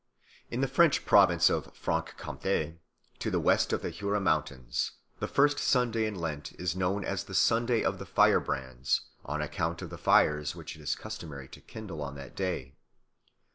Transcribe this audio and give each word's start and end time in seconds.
In 0.49 0.61
the 0.61 0.67
French 0.67 1.05
province 1.05 1.47
of 1.47 1.77
Franche 1.77 2.17
Comté, 2.17 2.79
to 3.19 3.29
the 3.29 3.39
west 3.39 3.71
of 3.71 3.83
the 3.83 3.91
Jura 3.91 4.19
Mountains, 4.19 4.93
the 5.19 5.27
first 5.27 5.59
Sunday 5.59 6.07
of 6.07 6.17
Lent 6.17 6.53
is 6.53 6.75
known 6.75 7.05
as 7.05 7.25
the 7.25 7.35
Sunday 7.35 7.83
of 7.83 7.99
the 7.99 8.07
Firebrands 8.07 8.63
(Brandons), 8.65 9.01
on 9.25 9.41
account 9.43 9.83
of 9.83 9.91
the 9.91 9.99
fires 9.99 10.55
which 10.55 10.75
it 10.75 10.81
is 10.81 10.95
customary 10.95 11.47
to 11.49 11.61
kindle 11.61 12.01
on 12.01 12.15
that 12.15 12.35
day. 12.35 12.73